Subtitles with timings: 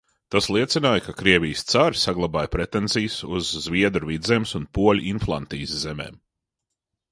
[0.35, 6.21] Tas liecināja, ka Krievijas cari saglabāja pretenzijas uz Zviedru Vidzemes un poļu Inflantijas zemēm.